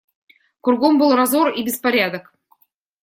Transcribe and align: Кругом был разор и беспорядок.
Кругом 0.61 0.97
был 0.97 1.13
разор 1.15 1.49
и 1.49 1.61
беспорядок. 1.61 2.33